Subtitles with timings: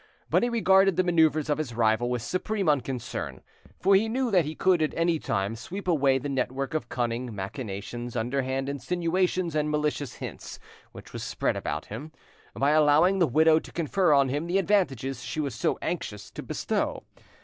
[0.31, 3.41] But he regarded the manoeuvres of his rival with supreme unconcern,
[3.79, 7.35] for he knew that he could at any time sweep away the network of cunning
[7.35, 10.57] machinations, underhand insinuations, and malicious hints,
[10.91, 12.11] which was spread around him,
[12.55, 16.41] by allowing the widow to confer on him the advantages she was so anxious to
[16.41, 17.03] bestow.